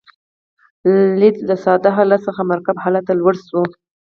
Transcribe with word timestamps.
لید 1.19 1.37
له 1.49 1.55
ساده 1.63 1.89
حالت 1.97 2.21
څخه 2.27 2.41
مرکب 2.51 2.75
حالت 2.83 3.03
ته 3.07 3.13
لوړ 3.19 3.35
شوی. 3.47 3.69